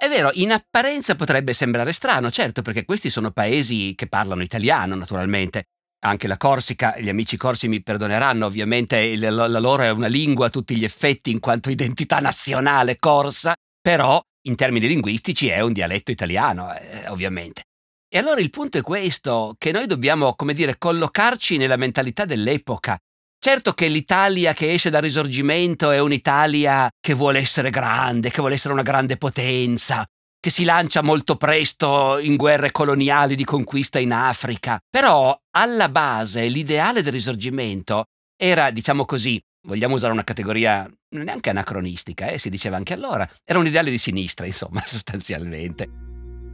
È 0.00 0.08
vero, 0.08 0.30
in 0.32 0.50
apparenza 0.50 1.14
potrebbe 1.14 1.52
sembrare 1.52 1.92
strano, 1.92 2.30
certo, 2.30 2.62
perché 2.62 2.86
questi 2.86 3.10
sono 3.10 3.32
paesi 3.32 3.94
che 3.94 4.06
parlano 4.06 4.42
italiano, 4.42 4.94
naturalmente. 4.94 5.64
Anche 6.06 6.26
la 6.26 6.38
Corsica, 6.38 6.98
gli 6.98 7.10
amici 7.10 7.36
corsi 7.36 7.68
mi 7.68 7.82
perdoneranno, 7.82 8.46
ovviamente 8.46 9.14
la 9.18 9.46
loro 9.46 9.82
è 9.82 9.90
una 9.90 10.06
lingua 10.06 10.46
a 10.46 10.48
tutti 10.48 10.74
gli 10.74 10.84
effetti 10.84 11.30
in 11.30 11.38
quanto 11.38 11.68
identità 11.68 12.18
nazionale 12.18 12.96
corsa, 12.96 13.54
però 13.78 14.18
in 14.46 14.56
termini 14.56 14.88
linguistici 14.88 15.48
è 15.48 15.60
un 15.60 15.74
dialetto 15.74 16.10
italiano, 16.10 16.74
eh, 16.74 17.06
ovviamente. 17.08 17.64
E 18.08 18.16
allora 18.16 18.40
il 18.40 18.48
punto 18.48 18.78
è 18.78 18.82
questo, 18.82 19.54
che 19.58 19.70
noi 19.70 19.86
dobbiamo, 19.86 20.34
come 20.34 20.54
dire, 20.54 20.78
collocarci 20.78 21.58
nella 21.58 21.76
mentalità 21.76 22.24
dell'epoca. 22.24 22.98
Certo 23.42 23.72
che 23.72 23.88
l'Italia 23.88 24.52
che 24.52 24.70
esce 24.70 24.90
dal 24.90 25.00
risorgimento 25.00 25.90
è 25.90 25.98
un'Italia 25.98 26.90
che 27.00 27.14
vuole 27.14 27.38
essere 27.38 27.70
grande, 27.70 28.28
che 28.28 28.40
vuole 28.40 28.56
essere 28.56 28.74
una 28.74 28.82
grande 28.82 29.16
potenza, 29.16 30.04
che 30.38 30.50
si 30.50 30.62
lancia 30.62 31.00
molto 31.00 31.36
presto 31.36 32.18
in 32.18 32.36
guerre 32.36 32.70
coloniali 32.70 33.36
di 33.36 33.44
conquista 33.44 33.98
in 33.98 34.12
Africa. 34.12 34.78
Però 34.90 35.34
alla 35.56 35.88
base 35.88 36.48
l'ideale 36.48 37.02
del 37.02 37.14
risorgimento 37.14 38.04
era, 38.36 38.70
diciamo 38.70 39.06
così, 39.06 39.40
vogliamo 39.66 39.94
usare 39.94 40.12
una 40.12 40.22
categoria 40.22 40.86
neanche 41.14 41.48
anacronistica, 41.48 42.26
eh, 42.26 42.38
si 42.38 42.50
diceva 42.50 42.76
anche 42.76 42.92
allora, 42.92 43.26
era 43.42 43.58
un 43.58 43.66
ideale 43.66 43.90
di 43.90 43.96
sinistra, 43.96 44.44
insomma, 44.44 44.82
sostanzialmente. 44.84 45.88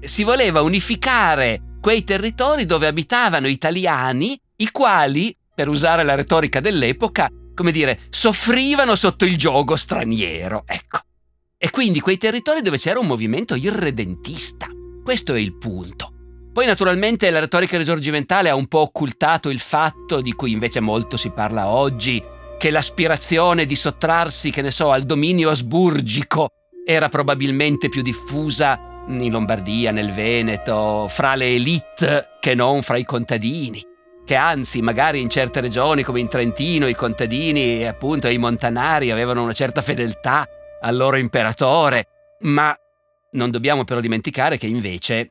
Si 0.02 0.22
voleva 0.22 0.62
unificare 0.62 1.78
quei 1.80 2.04
territori 2.04 2.64
dove 2.64 2.86
abitavano 2.86 3.48
italiani, 3.48 4.38
i 4.58 4.70
quali, 4.70 5.36
per 5.56 5.68
usare 5.68 6.02
la 6.02 6.14
retorica 6.14 6.60
dell'epoca, 6.60 7.30
come 7.54 7.72
dire, 7.72 7.98
soffrivano 8.10 8.94
sotto 8.94 9.24
il 9.24 9.38
gioco 9.38 9.74
straniero, 9.74 10.64
ecco. 10.66 10.98
E 11.56 11.70
quindi 11.70 12.00
quei 12.00 12.18
territori 12.18 12.60
dove 12.60 12.76
c'era 12.76 12.98
un 12.98 13.06
movimento 13.06 13.54
irredentista. 13.54 14.66
Questo 15.02 15.32
è 15.32 15.38
il 15.38 15.56
punto. 15.56 16.12
Poi 16.52 16.66
naturalmente 16.66 17.30
la 17.30 17.38
retorica 17.38 17.78
risorgimentale 17.78 18.50
ha 18.50 18.54
un 18.54 18.66
po' 18.66 18.80
occultato 18.80 19.48
il 19.48 19.60
fatto 19.60 20.20
di 20.20 20.32
cui 20.32 20.52
invece 20.52 20.80
molto 20.80 21.16
si 21.16 21.30
parla 21.30 21.68
oggi, 21.68 22.22
che 22.58 22.70
l'aspirazione 22.70 23.64
di 23.64 23.76
sottrarsi, 23.76 24.50
che 24.50 24.60
ne 24.60 24.70
so, 24.70 24.90
al 24.90 25.04
dominio 25.04 25.48
asburgico 25.48 26.48
era 26.86 27.08
probabilmente 27.08 27.88
più 27.88 28.02
diffusa 28.02 29.04
in 29.08 29.30
Lombardia, 29.30 29.90
nel 29.90 30.12
Veneto, 30.12 31.06
fra 31.08 31.34
le 31.34 31.54
elite 31.54 32.36
che 32.40 32.54
non 32.54 32.82
fra 32.82 32.98
i 32.98 33.04
contadini, 33.04 33.82
che 34.26 34.34
anzi 34.34 34.82
magari 34.82 35.20
in 35.20 35.30
certe 35.30 35.60
regioni 35.60 36.02
come 36.02 36.18
in 36.18 36.28
Trentino 36.28 36.88
i 36.88 36.96
contadini 36.96 37.80
e 37.80 37.86
appunto 37.86 38.26
i 38.26 38.36
montanari 38.38 39.12
avevano 39.12 39.42
una 39.42 39.52
certa 39.52 39.82
fedeltà 39.82 40.46
al 40.80 40.96
loro 40.96 41.16
imperatore, 41.16 42.08
ma 42.40 42.76
non 43.32 43.50
dobbiamo 43.52 43.84
però 43.84 44.00
dimenticare 44.00 44.58
che 44.58 44.66
invece, 44.66 45.30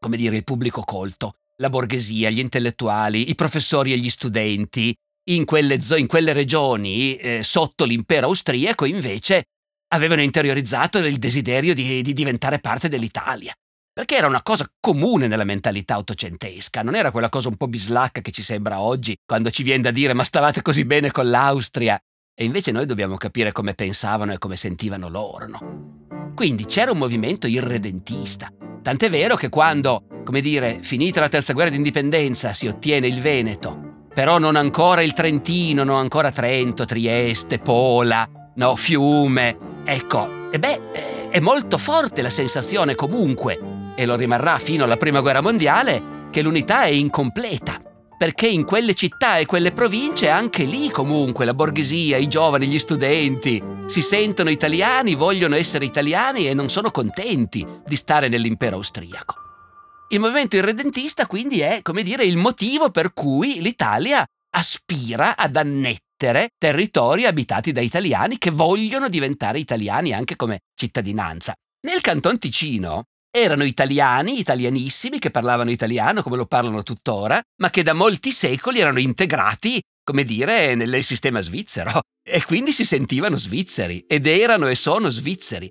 come 0.00 0.16
dire, 0.16 0.34
il 0.34 0.44
pubblico 0.44 0.82
colto, 0.82 1.36
la 1.58 1.70
borghesia, 1.70 2.30
gli 2.30 2.40
intellettuali, 2.40 3.30
i 3.30 3.36
professori 3.36 3.92
e 3.92 3.98
gli 3.98 4.10
studenti, 4.10 4.92
in 5.30 5.44
quelle, 5.44 5.80
zo- 5.80 5.96
in 5.96 6.08
quelle 6.08 6.32
regioni 6.32 7.14
eh, 7.14 7.44
sotto 7.44 7.84
l'impero 7.84 8.26
austriaco 8.26 8.86
invece 8.86 9.44
avevano 9.92 10.20
interiorizzato 10.20 10.98
il 10.98 11.18
desiderio 11.18 11.74
di, 11.74 12.02
di 12.02 12.12
diventare 12.12 12.58
parte 12.58 12.88
dell'Italia 12.88 13.54
perché 13.92 14.16
era 14.16 14.26
una 14.26 14.42
cosa 14.42 14.66
comune 14.80 15.26
nella 15.26 15.44
mentalità 15.44 15.98
ottocentesca, 15.98 16.82
non 16.82 16.94
era 16.94 17.10
quella 17.10 17.28
cosa 17.28 17.48
un 17.48 17.56
po' 17.56 17.68
bislacca 17.68 18.20
che 18.20 18.30
ci 18.30 18.42
sembra 18.42 18.80
oggi, 18.80 19.16
quando 19.24 19.50
ci 19.50 19.62
viene 19.62 19.82
da 19.82 19.90
dire 19.90 20.14
ma 20.14 20.24
stavate 20.24 20.62
così 20.62 20.84
bene 20.84 21.10
con 21.10 21.28
l'Austria, 21.28 22.00
e 22.34 22.44
invece 22.44 22.72
noi 22.72 22.86
dobbiamo 22.86 23.16
capire 23.16 23.52
come 23.52 23.74
pensavano 23.74 24.32
e 24.32 24.38
come 24.38 24.56
sentivano 24.56 25.08
loro, 25.08 25.46
no? 25.46 26.32
Quindi 26.34 26.64
c'era 26.64 26.90
un 26.90 26.98
movimento 26.98 27.46
irredentista, 27.46 28.50
tant'è 28.82 29.10
vero 29.10 29.36
che 29.36 29.50
quando, 29.50 30.04
come 30.24 30.40
dire, 30.40 30.78
finita 30.80 31.20
la 31.20 31.28
terza 31.28 31.52
guerra 31.52 31.70
d'indipendenza 31.70 32.54
si 32.54 32.66
ottiene 32.66 33.06
il 33.06 33.20
Veneto 33.20 33.90
però 34.14 34.38
non 34.38 34.56
ancora 34.56 35.02
il 35.02 35.14
Trentino, 35.14 35.84
non 35.84 35.98
ancora 35.98 36.30
Trento, 36.30 36.84
Trieste, 36.84 37.58
Pola, 37.58 38.28
no, 38.56 38.76
Fiume. 38.76 39.56
Ecco, 39.84 40.50
e 40.50 40.58
beh, 40.58 41.30
è 41.30 41.40
molto 41.40 41.78
forte 41.78 42.20
la 42.20 42.28
sensazione 42.28 42.94
comunque, 42.94 43.58
e 43.94 44.06
lo 44.06 44.16
rimarrà 44.16 44.58
fino 44.58 44.84
alla 44.84 44.96
Prima 44.96 45.20
Guerra 45.20 45.40
Mondiale, 45.40 46.28
che 46.30 46.42
l'unità 46.42 46.84
è 46.84 46.90
incompleta. 46.90 47.80
Perché 48.16 48.46
in 48.46 48.64
quelle 48.64 48.94
città 48.94 49.38
e 49.38 49.46
quelle 49.46 49.72
province, 49.72 50.28
anche 50.28 50.64
lì 50.64 50.90
comunque, 50.90 51.44
la 51.44 51.54
borghesia, 51.54 52.16
i 52.16 52.28
giovani, 52.28 52.66
gli 52.66 52.78
studenti, 52.78 53.60
si 53.86 54.00
sentono 54.00 54.48
italiani, 54.48 55.14
vogliono 55.14 55.56
essere 55.56 55.84
italiani 55.84 56.48
e 56.48 56.54
non 56.54 56.68
sono 56.68 56.90
contenti 56.90 57.66
di 57.84 57.96
stare 57.96 58.28
nell'impero 58.28 58.76
austriaco. 58.76 59.34
Il 60.10 60.20
movimento 60.20 60.56
irredentista 60.56 61.26
quindi 61.26 61.60
è, 61.60 61.80
come 61.82 62.02
dire, 62.02 62.24
il 62.24 62.36
motivo 62.36 62.90
per 62.90 63.12
cui 63.12 63.60
l'Italia 63.60 64.24
aspira 64.54 65.36
ad 65.36 65.56
annettere 65.56 66.50
territori 66.58 67.24
abitati 67.24 67.72
da 67.72 67.80
italiani 67.80 68.38
che 68.38 68.50
vogliono 68.50 69.08
diventare 69.08 69.58
italiani 69.58 70.12
anche 70.12 70.36
come 70.36 70.60
cittadinanza. 70.74 71.54
Nel 71.86 72.00
Canton 72.00 72.38
Ticino 72.38 73.06
erano 73.34 73.64
italiani, 73.64 74.38
italianissimi, 74.38 75.18
che 75.18 75.30
parlavano 75.30 75.70
italiano 75.70 76.22
come 76.22 76.36
lo 76.36 76.44
parlano 76.44 76.82
tuttora, 76.82 77.40
ma 77.60 77.70
che 77.70 77.82
da 77.82 77.94
molti 77.94 78.30
secoli 78.30 78.80
erano 78.80 79.00
integrati, 79.00 79.80
come 80.04 80.24
dire, 80.24 80.74
nel 80.74 81.02
sistema 81.02 81.40
svizzero 81.40 82.02
e 82.22 82.44
quindi 82.44 82.72
si 82.72 82.84
sentivano 82.84 83.38
svizzeri 83.38 84.04
ed 84.06 84.26
erano 84.26 84.68
e 84.68 84.74
sono 84.74 85.08
svizzeri. 85.08 85.70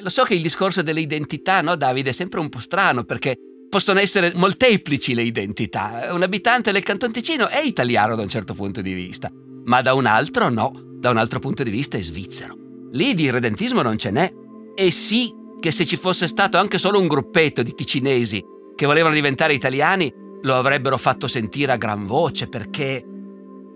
Lo 0.00 0.08
so 0.08 0.22
che 0.22 0.34
il 0.34 0.42
discorso 0.42 0.80
delle 0.82 1.00
identità, 1.00 1.60
no, 1.60 1.76
Davide, 1.76 2.10
è 2.10 2.14
sempre 2.14 2.40
un 2.40 2.48
po' 2.48 2.60
strano 2.60 3.04
perché 3.04 3.36
possono 3.68 4.00
essere 4.00 4.32
molteplici 4.34 5.12
le 5.12 5.22
identità. 5.22 6.08
Un 6.10 6.22
abitante 6.22 6.72
del 6.72 6.82
Canton 6.82 7.12
Ticino 7.12 7.48
è 7.48 7.58
italiano 7.58 8.16
da 8.16 8.22
un 8.22 8.28
certo 8.28 8.54
punto 8.54 8.80
di 8.80 8.94
vista, 8.94 9.30
ma 9.64 9.82
da 9.82 9.92
un 9.92 10.06
altro 10.06 10.48
no, 10.48 10.72
da 10.98 11.10
un 11.10 11.18
altro 11.18 11.38
punto 11.38 11.62
di 11.62 11.70
vista 11.70 11.98
è 11.98 12.00
svizzero. 12.00 12.56
Lì 12.92 13.14
di 13.14 13.24
irredentismo 13.24 13.82
non 13.82 13.98
ce 13.98 14.10
n'è. 14.10 14.32
E 14.74 14.90
sì 14.90 15.40
che 15.62 15.70
se 15.70 15.86
ci 15.86 15.96
fosse 15.96 16.26
stato 16.26 16.58
anche 16.58 16.76
solo 16.76 16.98
un 16.98 17.06
gruppetto 17.06 17.62
di 17.62 17.72
ticinesi 17.72 18.44
che 18.74 18.84
volevano 18.84 19.14
diventare 19.14 19.54
italiani, 19.54 20.12
lo 20.42 20.56
avrebbero 20.56 20.98
fatto 20.98 21.28
sentire 21.28 21.70
a 21.70 21.76
gran 21.76 22.04
voce 22.04 22.48
perché, 22.48 23.06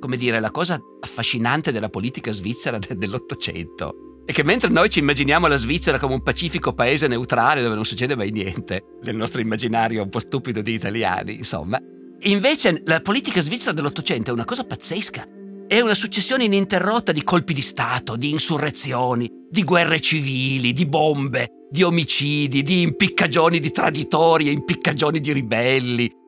come 0.01 0.17
dire, 0.17 0.41
la 0.41 0.51
cosa 0.51 0.81
affascinante 0.99 1.71
della 1.71 1.89
politica 1.89 2.33
svizzera 2.33 2.77
dell'Ottocento 2.77 4.23
e 4.25 4.33
che 4.33 4.43
mentre 4.43 4.69
noi 4.69 4.91
ci 4.91 4.99
immaginiamo 4.99 5.47
la 5.47 5.57
Svizzera 5.57 6.01
come 6.01 6.15
un 6.15 6.23
pacifico 6.25 6.73
paese 6.75 7.07
neutrale 7.07 7.63
dove 7.63 7.77
non 7.77 7.85
succede 7.85 8.17
mai 8.17 8.33
niente, 8.33 8.97
nel 9.03 9.15
nostro 9.15 9.41
immaginario 9.41 10.03
un 10.03 10.09
po' 10.09 10.19
stupido 10.19 10.63
di 10.63 10.73
italiani, 10.73 11.37
insomma, 11.37 11.81
invece 12.23 12.83
la 12.85 13.01
politica 13.01 13.41
svizzera 13.41 13.71
dell'Ottocento 13.71 14.31
è 14.31 14.33
una 14.35 14.45
cosa 14.45 14.65
pazzesca. 14.65 15.29
È 15.69 15.81
una 15.81 15.95
successione 15.95 16.45
ininterrotta 16.45 17.13
di 17.13 17.23
colpi 17.23 17.53
di 17.53 17.61
Stato, 17.61 18.17
di 18.17 18.31
insurrezioni, 18.31 19.31
di 19.49 19.63
guerre 19.63 20.01
civili, 20.01 20.73
di 20.73 20.87
bombe, 20.87 21.56
di 21.71 21.83
omicidi, 21.83 22.63
di 22.63 22.83
impiccagioni 22.83 23.61
di 23.61 23.71
traditori 23.71 24.49
e 24.49 24.53
impiccagioni 24.53 25.21
di 25.21 25.33
ribelli, 25.33 26.25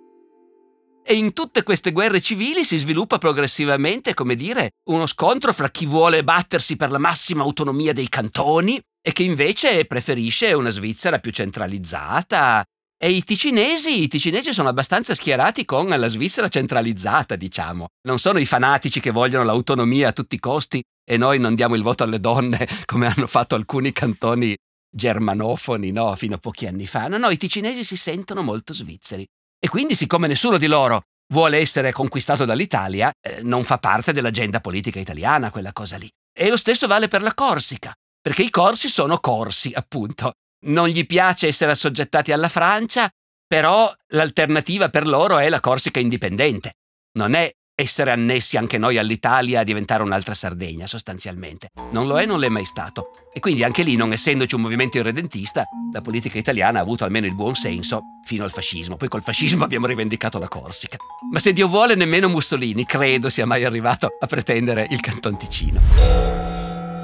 e 1.11 1.15
in 1.15 1.33
tutte 1.33 1.63
queste 1.63 1.93
guerre 1.93 2.21
civili 2.21 2.65
si 2.65 2.77
sviluppa 2.77 3.17
progressivamente, 3.17 4.13
come 4.13 4.35
dire, 4.35 4.73
uno 4.91 5.07
scontro 5.07 5.55
fra 5.55 5.71
chi 5.71 5.87
vuole 5.87 6.23
battersi 6.23 6.77
per 6.77 6.91
la 6.91 6.99
massima 6.99 7.45
autonomia 7.45 7.95
dei 7.95 8.11
cantoni 8.11 8.79
e 9.01 9.13
chi 9.13 9.25
invece 9.25 9.87
preferisce 9.87 10.53
una 10.53 10.69
Svizzera 10.69 11.19
più 11.19 11.31
centralizzata, 11.31 12.63
E 13.01 13.11
i 13.11 13.23
ticinesi, 13.23 14.03
i 14.03 14.09
ticinesi 14.09 14.53
sono 14.53 14.69
abbastanza 14.69 15.15
schierati 15.15 15.65
con 15.65 15.89
la 15.89 16.09
Svizzera 16.09 16.49
centralizzata, 16.49 17.37
diciamo. 17.37 17.87
Non 18.07 18.19
sono 18.19 18.39
i 18.39 18.45
fanatici 18.45 19.01
che 19.01 19.11
vogliono 19.11 19.45
l'autonomia 19.45 20.09
a 20.09 20.13
tutti 20.13 20.35
i 20.35 20.41
costi 20.41 20.83
e 21.09 21.17
noi 21.17 21.39
non 21.39 21.55
diamo 21.55 21.75
il 21.75 21.83
voto 21.83 22.03
alle 22.03 22.21
donne 22.21 22.69
come 22.85 23.07
hanno 23.07 23.27
fatto 23.27 23.55
alcuni 23.55 23.93
cantoni 23.93 24.55
germanofoni, 24.91 25.91
no, 25.91 26.15
fino 26.17 26.37
a 26.37 26.39
pochi 26.39 26.67
anni 26.67 26.87
fa. 26.87 27.09
No, 27.09 27.19
no, 27.19 27.31
i 27.31 27.37
ticinesi 27.37 27.85
si 27.85 27.97
sentono 27.97 28.43
molto 28.43 28.73
svizzeri. 28.73 29.27
E 29.59 29.69
quindi, 29.69 29.95
siccome 29.95 30.27
nessuno 30.27 30.57
di 30.57 30.67
loro 30.67 31.03
vuole 31.33 31.59
essere 31.59 31.93
conquistato 31.93 32.45
dall'Italia, 32.45 33.11
eh, 33.21 33.43
non 33.43 33.65
fa 33.65 33.79
parte 33.79 34.13
dell'agenda 34.13 34.61
politica 34.61 34.99
italiana 34.99 35.51
quella 35.51 35.73
cosa 35.73 35.97
lì. 35.97 36.09
E 36.33 36.49
lo 36.49 36.57
stesso 36.57 36.87
vale 36.87 37.09
per 37.09 37.23
la 37.23 37.35
Corsica, 37.35 37.93
perché 38.21 38.43
i 38.43 38.51
corsi 38.51 38.89
sono 38.89 39.19
corsi, 39.19 39.73
appunto 39.75 40.33
non 40.67 40.89
gli 40.89 41.07
piace 41.07 41.47
essere 41.47 41.73
assoggettati 41.73 42.33
alla 42.33 42.49
Francia, 42.49 43.11
però 43.47 43.93
l'alternativa 44.09 44.89
per 44.89 45.07
loro 45.07 45.39
è 45.39 45.49
la 45.49 45.61
Corsica 45.61 46.01
indipendente. 46.01 46.75
Non 47.13 47.35
è 47.35 47.53
essere 47.81 48.11
annessi 48.11 48.57
anche 48.57 48.77
noi 48.77 48.99
all'Italia 48.99 49.61
a 49.61 49.63
diventare 49.63 50.03
un'altra 50.03 50.35
Sardegna, 50.35 50.89
sostanzialmente. 50.89 51.69
Non 51.93 52.09
lo 52.09 52.19
è, 52.19 52.27
non 52.27 52.41
l'è 52.41 52.49
mai 52.49 52.65
stato. 52.65 53.11
E 53.33 53.39
quindi 53.39 53.63
anche 53.63 53.85
lì, 53.85 53.95
non 53.95 54.11
essendoci 54.11 54.57
un 54.57 54.63
movimento 54.63 54.99
irredentista, 54.99 55.63
la 55.93 56.01
politica 56.01 56.39
italiana 56.39 56.81
ha 56.81 56.83
avuto 56.83 57.05
almeno 57.05 57.27
il 57.27 57.37
buon 57.37 57.55
senso 57.55 58.03
fino 58.27 58.43
al 58.43 58.51
fascismo. 58.51 58.97
Poi 58.97 59.07
col 59.07 59.23
fascismo 59.23 59.63
abbiamo 59.65 59.87
rivendicato 59.87 60.41
la 60.41 60.49
Corsica. 60.49 60.97
Ma 61.31 61.39
se 61.39 61.53
Dio 61.53 61.69
vuole, 61.69 61.95
nemmeno 61.95 62.29
Mussolini 62.29 62.85
credo 62.85 63.31
sia 63.31 63.47
mai 63.47 63.63
arrivato 63.63 64.09
a 64.19 64.27
pretendere 64.27 64.89
il 64.91 64.99
Canton 64.99 65.39
Ticino. 65.39 65.81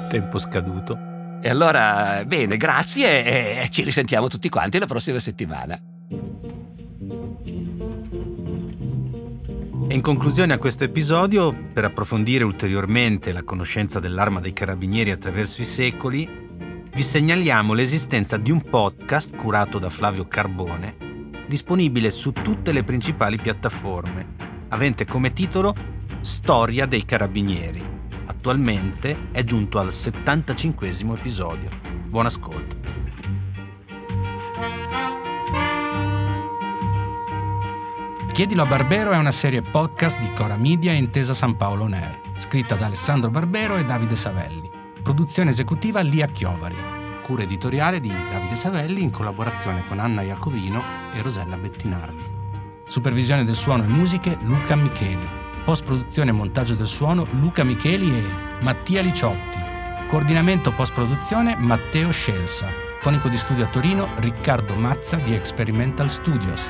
Tempo 0.09 0.39
scaduto. 0.39 0.97
E 1.41 1.49
allora, 1.49 2.21
bene, 2.25 2.57
grazie 2.57 3.61
e 3.63 3.69
ci 3.69 3.83
risentiamo 3.83 4.27
tutti 4.27 4.49
quanti 4.49 4.77
la 4.77 4.87
prossima 4.87 5.21
settimana. 5.21 5.79
In 9.95 10.01
conclusione 10.01 10.51
a 10.51 10.57
questo 10.57 10.83
episodio, 10.83 11.53
per 11.53 11.85
approfondire 11.85 12.43
ulteriormente 12.43 13.31
la 13.31 13.43
conoscenza 13.43 14.01
dell'arma 14.01 14.41
dei 14.41 14.51
carabinieri 14.51 15.09
attraverso 15.09 15.61
i 15.61 15.65
secoli, 15.65 16.27
vi 16.93 17.01
segnaliamo 17.01 17.73
l'esistenza 17.73 18.35
di 18.35 18.51
un 18.51 18.61
podcast 18.61 19.35
curato 19.35 19.79
da 19.79 19.89
Flavio 19.89 20.27
Carbone, 20.27 20.97
disponibile 21.47 22.11
su 22.11 22.33
tutte 22.33 22.73
le 22.73 22.83
principali 22.83 23.37
piattaforme, 23.37 24.33
avente 24.67 25.05
come 25.05 25.31
titolo 25.31 25.73
Storia 26.19 26.85
dei 26.85 27.05
carabinieri 27.05 27.81
attualmente 28.25 29.29
è 29.31 29.43
giunto 29.43 29.79
al 29.79 29.91
75 29.91 30.89
episodio. 30.89 31.69
Buon 32.07 32.25
ascolto. 32.25 32.75
Chiedilo 38.35 38.63
a 38.63 38.65
Barbero 38.65 39.11
è 39.11 39.17
una 39.17 39.31
serie 39.31 39.61
podcast 39.61 40.19
di 40.19 40.29
Cora 40.33 40.57
Media 40.57 40.91
e 40.91 40.97
Intesa 40.97 41.33
San 41.33 41.55
Paolo 41.55 41.87
Nair, 41.87 42.19
scritta 42.35 42.75
da 42.75 42.87
Alessandro 42.87 43.31
Barbero 43.31 43.77
e 43.77 43.85
Davide 43.85 44.17
Savelli. 44.17 44.69
Produzione 45.01 45.51
esecutiva 45.51 46.01
Lia 46.01 46.27
Chiovari. 46.27 46.75
Cura 47.21 47.43
editoriale 47.43 48.01
di 48.01 48.09
Davide 48.09 48.57
Savelli 48.57 49.03
in 49.03 49.09
collaborazione 49.09 49.85
con 49.87 49.99
Anna 49.99 50.21
Iacovino 50.21 50.83
e 51.13 51.21
Rosella 51.21 51.55
Bettinardi. 51.55 52.25
Supervisione 52.85 53.45
del 53.45 53.55
suono 53.55 53.85
e 53.85 53.87
musiche 53.87 54.37
Luca 54.41 54.75
Micheli. 54.75 55.25
Post-produzione 55.63 56.31
e 56.31 56.33
montaggio 56.33 56.75
del 56.75 56.87
suono 56.87 57.25
Luca 57.39 57.63
Micheli 57.63 58.17
e 58.17 58.23
Mattia 58.59 59.01
Liciotti. 59.01 59.59
Coordinamento 60.09 60.73
post-produzione 60.73 61.55
Matteo 61.57 62.11
Scelsa. 62.11 62.67
Fonico 62.99 63.29
di 63.29 63.37
studio 63.37 63.63
a 63.63 63.67
Torino 63.69 64.09
Riccardo 64.17 64.75
Mazza 64.75 65.15
di 65.15 65.33
Experimental 65.33 66.09
Studios. 66.09 66.69